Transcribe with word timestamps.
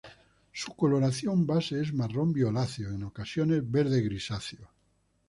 Su 0.51 0.73
coloración 0.75 1.45
base 1.45 1.79
es 1.79 1.93
marrón 1.93 2.33
violáceo, 2.33 2.89
en 2.91 3.03
ocasiones 3.03 3.69
verde 3.69 4.01
grisáceo. 4.01 4.67